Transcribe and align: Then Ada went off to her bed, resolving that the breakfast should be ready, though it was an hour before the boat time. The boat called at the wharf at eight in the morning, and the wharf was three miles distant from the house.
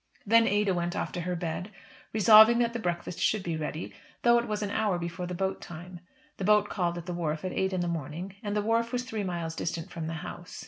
Then 0.25 0.47
Ada 0.47 0.73
went 0.73 0.95
off 0.95 1.11
to 1.11 1.21
her 1.21 1.35
bed, 1.35 1.69
resolving 2.11 2.57
that 2.57 2.73
the 2.73 2.79
breakfast 2.79 3.19
should 3.19 3.43
be 3.43 3.55
ready, 3.55 3.93
though 4.23 4.39
it 4.39 4.47
was 4.47 4.63
an 4.63 4.71
hour 4.71 4.97
before 4.97 5.27
the 5.27 5.35
boat 5.35 5.61
time. 5.61 5.99
The 6.37 6.43
boat 6.43 6.69
called 6.69 6.97
at 6.97 7.05
the 7.05 7.13
wharf 7.13 7.45
at 7.45 7.53
eight 7.53 7.71
in 7.71 7.81
the 7.81 7.87
morning, 7.87 8.33
and 8.41 8.55
the 8.57 8.63
wharf 8.63 8.91
was 8.91 9.03
three 9.03 9.23
miles 9.23 9.55
distant 9.55 9.91
from 9.91 10.07
the 10.07 10.25
house. 10.25 10.59